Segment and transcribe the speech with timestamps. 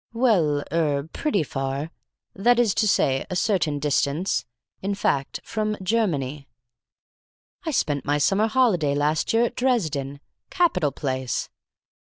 [0.13, 1.91] "Well er pretty far.
[2.33, 4.45] That is to say, a certain distance.
[4.81, 6.47] In fact, from Germany."
[7.67, 10.19] "I spent my summer holiday last year at Dresden.
[10.49, 11.49] Capital place!"